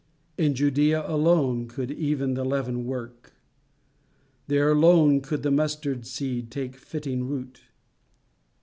In 0.35 0.55
Judæa 0.55 1.07
alone 1.07 1.67
could 1.67 1.89
the 1.89 2.43
leaven 2.43 2.85
work; 2.87 3.33
there 4.47 4.71
alone 4.71 5.21
could 5.21 5.43
the 5.43 5.51
mustard 5.51 6.07
seed 6.07 6.49
take 6.49 6.75
fitting 6.75 7.27
root. 7.27 7.61